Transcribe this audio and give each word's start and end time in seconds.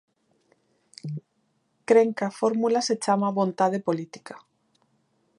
Cren 1.87 2.09
que 2.15 2.25
a 2.29 2.35
fórmula 2.39 2.79
se 2.87 2.95
chama 3.03 3.33
'vontade 3.37 3.83
política'. 3.87 4.41